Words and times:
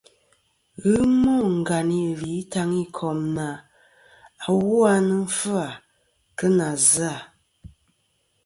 Ghɨ 0.81 0.97
mô 1.21 1.35
ngàyn 1.57 1.89
î 2.09 2.11
lì 2.21 2.31
Itaŋikom 2.41 3.19
na, 3.35 3.47
"awu 4.47 4.63
a 4.91 4.93
nɨn 5.07 5.23
fɨ-à 5.37 5.67
kɨ 6.37 6.47
nà 6.57 6.67
zɨ-à.”. 6.89 7.15